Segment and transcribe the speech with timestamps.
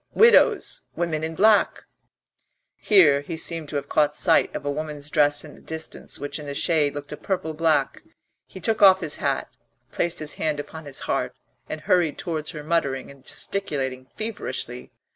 [0.15, 0.81] Widows!
[0.95, 1.85] Women in black"
[2.89, 6.39] Here he seemed to have caught sight of a woman's dress in the distance, which
[6.39, 8.01] in the shade looked a purple black.
[8.47, 9.47] He took off his hat,
[9.91, 11.35] placed his hand upon his heart,
[11.69, 14.91] and hurried towards her muttering and gesticulating feverishly.